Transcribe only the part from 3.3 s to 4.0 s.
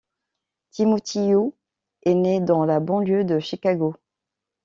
Chicago.